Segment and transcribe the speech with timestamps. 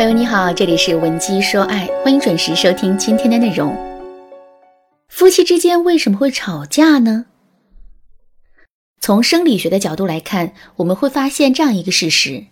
[0.00, 3.76] 朋友你好，这里是文姬说爱，欢迎准时收听今天的内容。
[5.10, 7.26] 夫妻之间为什么会吵架呢？
[9.02, 12.42] 从生理学的角度来看，我们会发现这样一个事实：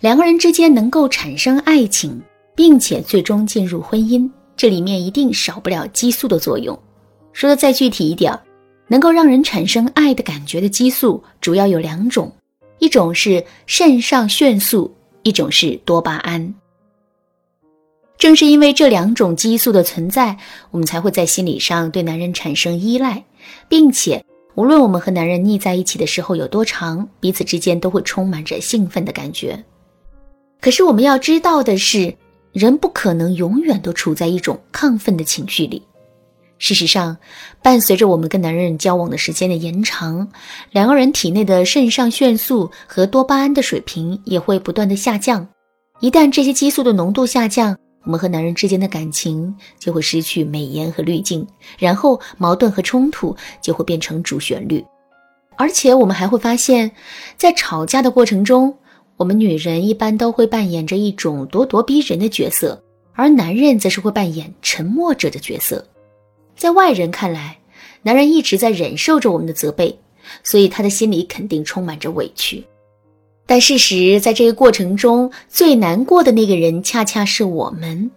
[0.00, 2.20] 两个人之间能够产生爱情，
[2.56, 6.76] 并且最终进入婚姻，这里面一定少不了激素的作用。
[7.32, 8.36] 说的再具体一点，
[8.88, 12.32] 能够让人产生爱的感觉的激素主要有两种，
[12.80, 16.52] 一种是肾上腺素，一种是多巴胺。
[18.24, 20.34] 正是因为这两种激素的存在，
[20.70, 23.22] 我们才会在心理上对男人产生依赖，
[23.68, 24.24] 并且
[24.54, 29.62] 无论我们和男人腻在一起的时候有多长，彼此之间都会充满着兴奋的感觉。
[30.58, 32.16] 可是我们要知道的是，
[32.54, 35.82] 人不可能永远都处在一种亢奋的情绪里。
[36.56, 37.14] 事实上，
[37.62, 40.26] 伴随着我们跟男人交往的时间的延长，
[40.70, 45.46] 两个人体内的肾上腺素和多巴胺的水平也会不断的下降。
[46.00, 51.46] 一旦这些激素的浓度下降，我们和男人之间的感情就会失去美颜和滤镜，
[51.78, 54.84] 然后矛盾和冲突就会变成主旋律。
[55.56, 56.90] 而且我们还会发现，
[57.36, 58.76] 在吵架的过程中，
[59.16, 62.82] 我们女人一般都会扮演着一种咄咄逼人的角色，
[63.14, 65.86] 而男人则是会扮演沉默者的角色。
[66.56, 67.56] 在外人看来，
[68.02, 69.96] 男人一直在忍受着我们的责备，
[70.42, 72.64] 所以他的心里肯定充满着委屈。
[73.54, 78.10] 但事实，在这个过程中最难过的那个人，恰恰是我们。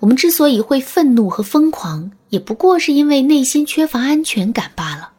[0.00, 5.12] 我们之所以会愤怒和疯狂，也不过是因为内心缺乏安全感罢了。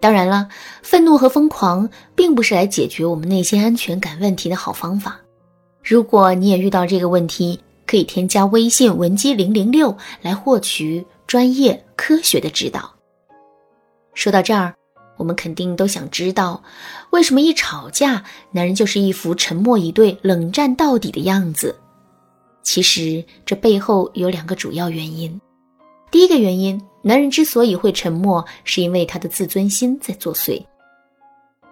[0.00, 0.48] 当然了，
[0.82, 5.20] 愤怒和疯狂并不是来解决我们内心安全感问题的好方法。
[5.84, 12.92] 如果你也遇到这个问题，可以添加微信文姬零零六来获取专业科学的指导。
[14.14, 14.74] 说到这儿。
[15.16, 16.62] 我们肯定都想知道，
[17.10, 21.74] 为什么一吵架，男人就是一副沉默以对、冷战到底的样子？
[22.62, 25.40] 其实这背后有两个主要原因。
[26.10, 30.62] 第一个原因，男人之所以会沉默，是因为他的自尊心在作祟。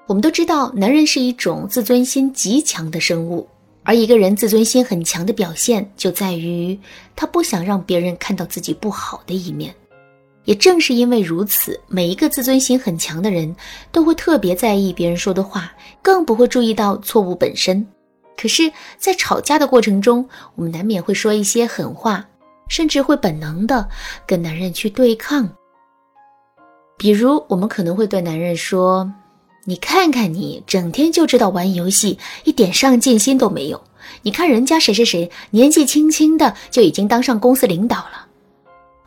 [0.06, 3.46] 我们都知道，男人是一种自尊心极强的生物，
[3.84, 6.78] 而一个人自尊心很强的表现，就在于
[7.14, 9.74] 他不想让别人看到自己不好的一面。
[10.44, 13.54] 也正是因为如此，每一个自尊心很强的人
[13.92, 17.86] 都会特别在意别人说的话，更不会注意到错误本身。
[18.36, 22.26] 可是，在吵架的过程中，我们难免会说一些狠话，
[22.68, 23.86] 甚至会本能的
[24.26, 25.48] 跟男人去对抗。
[26.96, 29.12] 比如，我们可能会对男人说
[29.66, 33.80] ：“你看看你，整天就知道玩游戏，一点上进心都没有。
[34.22, 38.19] 你看人家谁谁谁，年纪轻轻的就已经当上公司领导了。”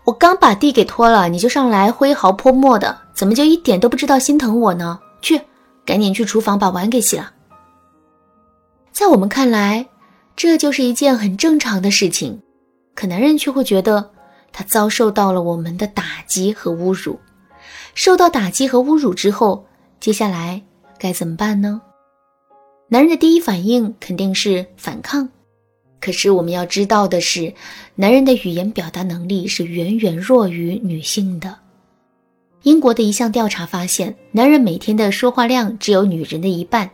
[0.05, 4.99] 我刚把地给拖了，你就上来挥毫泼墨的，怎么就一点都不知道心疼我呢？
[5.21, 5.39] 去，
[5.85, 7.31] 赶紧去厨房把碗给洗了。
[8.91, 9.87] 在我们看来，
[10.35, 12.41] 这就是一件很正常的事情，
[12.93, 14.11] 可男人却会觉得
[14.51, 17.17] 他遭受到了我们的打击和侮辱。
[17.95, 19.65] 受到打击和侮辱之后，
[19.99, 20.61] 接下来
[20.99, 21.81] 该怎么办呢？
[22.89, 25.27] 男人的第一反应肯定是反抗。
[26.03, 27.53] 可是我们要知道的是，
[27.95, 31.55] 男人的语言表达能力是远远弱于女性的。
[32.63, 36.91] 英国的一项调查发现，男人每天的说话量只有女人的一半，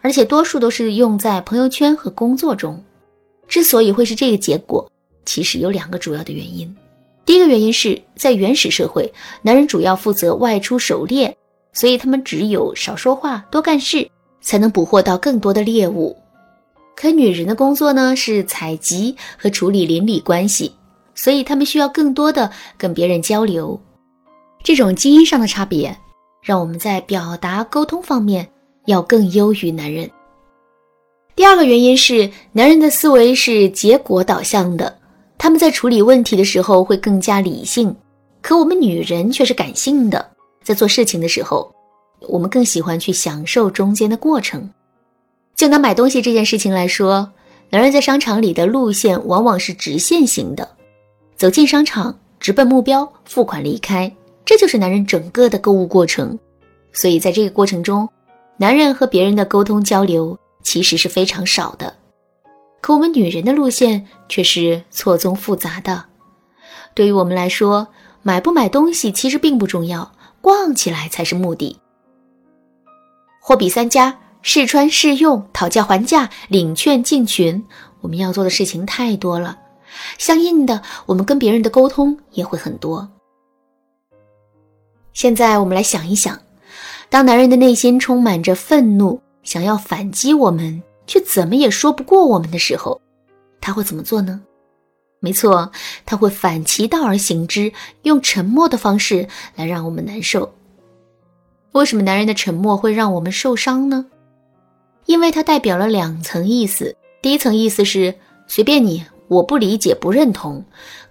[0.00, 2.80] 而且多数都是用在朋友圈和工作中。
[3.48, 4.88] 之所以会是这个结果，
[5.24, 6.72] 其实有两个主要的原因。
[7.26, 9.12] 第一个原因是在原始社会，
[9.42, 11.36] 男人主要负责外出狩猎，
[11.72, 14.08] 所以他们只有少说话、多干事，
[14.40, 16.16] 才能捕获到更多的猎物。
[17.02, 20.72] 可女人的工作呢是采集和处理邻里关系，
[21.16, 22.48] 所以她们需要更多的
[22.78, 23.76] 跟别人交流。
[24.62, 25.98] 这种基因上的差别，
[26.40, 28.48] 让我们在表达沟通方面
[28.86, 30.08] 要更优于男人。
[31.34, 34.96] 第二个原因是，男人的思维是结果导向的，
[35.36, 37.92] 他们在处理问题的时候会更加理性，
[38.40, 40.24] 可我们女人却是感性的，
[40.62, 41.68] 在做事情的时候，
[42.28, 44.70] 我们更喜欢去享受中间的过程。
[45.54, 47.32] 就拿买东西这件事情来说，
[47.70, 50.68] 男人在商场里的路线往往是直线型的，
[51.36, 54.12] 走进商场，直奔目标，付款离开，
[54.44, 56.38] 这就是男人整个的购物过程。
[56.92, 58.08] 所以在这个过程中，
[58.56, 61.94] 男人和别人的沟通交流其实是非常少的。
[62.80, 66.04] 可我们女人的路线却是错综复杂的。
[66.94, 67.86] 对于我们来说，
[68.22, 71.78] 买不买东西其实并不重要，逛起来才是目的。
[73.40, 74.18] 货比三家。
[74.42, 77.64] 试穿试用，讨价还价，领券进群，
[78.00, 79.58] 我们要做的事情太多了，
[80.18, 83.08] 相应的，我们跟别人的沟通也会很多。
[85.12, 86.38] 现在我们来想一想，
[87.08, 93.00] 当男人的内心充满着愤怒，想要反击我们，却怎么也说不过我们的时候，
[93.60, 94.40] 他会怎么做呢？
[95.20, 95.70] 没错，
[96.04, 97.72] 他会反其道而行之，
[98.02, 100.52] 用沉默的方式来让我们难受。
[101.70, 104.04] 为什么男人的沉默会让我们受伤呢？
[105.06, 106.94] 因为它代表了两层意思。
[107.20, 108.14] 第一层意思是
[108.46, 110.64] 随便你，我不理解、不认同，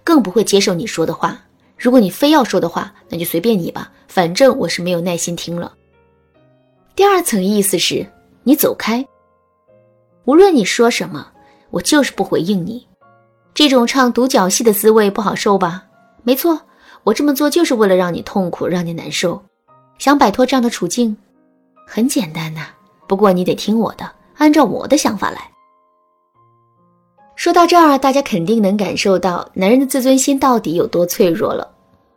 [0.04, 1.38] 更不会接受你说的话。
[1.78, 5.72] 如果你非要说的话，那就随便你吧，反正我是没有耐心听了。
[6.94, 8.06] 第二层意思是
[8.42, 9.04] 你走开，
[10.26, 11.26] 无论你说什么，
[11.70, 12.86] 我就是不回应你。
[13.54, 15.84] 这种唱独角戏的滋味不好受吧？
[16.22, 16.60] 没错，
[17.04, 19.42] 我这么做就是为了让你痛苦，让你难受。
[19.98, 21.16] 想摆脱这样的处境，
[21.86, 22.68] 很简单呐。
[23.12, 25.50] 不过你得听我的，按照我的想法来。
[27.36, 31.70] 说到这儿，大家肯定能感受到男人的自尊心到底有多脆弱了。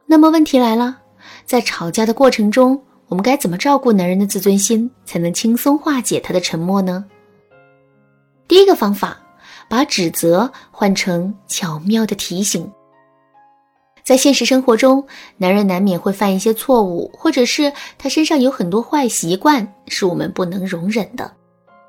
[0.06, 0.96] 那么问题来了，
[1.44, 7.04] 在吵架的过程中，我们该怎么照顾男人的自尊心，才能轻松化解他的沉默呢？
[8.48, 9.18] 第一个方法。
[9.68, 12.72] 把指责换成巧妙的提醒。
[14.06, 15.04] 在现实生活中，
[15.36, 21.34] 男人难免会犯一些错误，或者是他身上有很多坏习惯，是我们不能容忍的。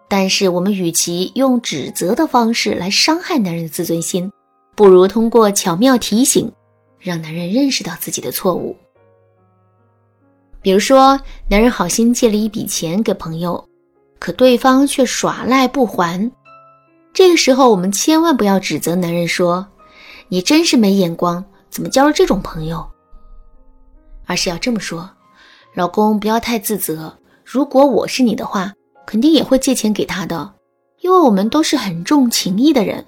[0.09, 4.33] 但是，我们与其用指责的方式来伤害男人的自尊心，
[4.75, 6.51] 不如通过巧妙提醒，
[6.99, 8.75] 让男人认识到自己的错误。
[10.63, 11.21] 比如说，
[11.51, 13.63] 男人好心借了一笔钱给朋友，
[14.19, 16.33] 可对方却耍赖不还。
[17.13, 19.67] 这个时候，我们千万不要指责男人说
[20.29, 22.87] ：“你真是没眼光，怎么交了这种朋友？”
[24.27, 25.09] 而是要这么说
[25.75, 27.17] ：“老公，不要太自责。
[27.45, 28.73] 如果我是你的话，
[29.07, 30.55] 肯定也会借钱给他的，
[31.01, 33.05] 因为我们都是很重情义的人。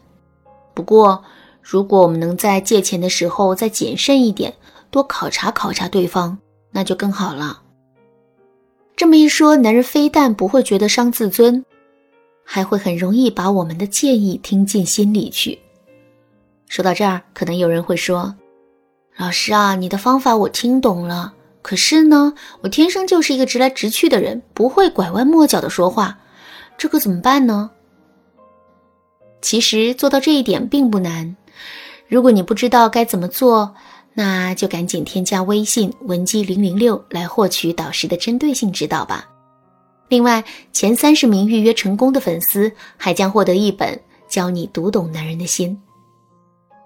[0.75, 1.25] 不过，
[1.60, 4.55] 如果我们能在借钱的时候再谨慎一点，
[4.90, 6.38] 多考察考察对方，
[6.70, 7.62] 那就更好了。”
[8.94, 11.64] 这么一说，男人非但不会觉得伤自尊。
[12.50, 15.58] 还会很容易把我们的建议听进心里去。
[16.66, 18.34] 说到这儿，可能有人会说
[19.19, 26.17] ：“老师啊，你的方法我听懂了，可是呢，我天生就是一个直来直去的人，不会拐弯抹角的说话，
[26.79, 27.69] 这可怎么办呢？”
[29.43, 31.37] 其实做到这一点并不难。
[32.06, 33.75] 如果你不知道该怎么做，
[34.15, 39.29] 那就赶紧添加微信文姬零零六来获取导师的针对性指导吧。
[40.09, 43.93] 另外，前三十名预约成功的粉丝还将获得一本
[44.29, 45.76] 《教你读懂男人的心》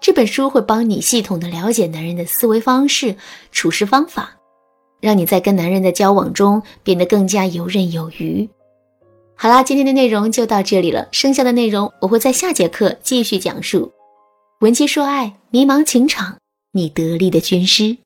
[0.02, 3.14] 这本书，会帮你系统的了解男人的思维方式、
[3.52, 4.36] 处事方法，
[5.00, 8.50] 让你在跟男人的交往中变得更加游刃有余。
[9.36, 13.92] 好啦，今天的内容就到这里了，剩下的内容我会在下节课继续讲述。
[14.58, 16.36] 文姬说爱，迷茫情场，
[16.72, 17.96] 你得力的军师。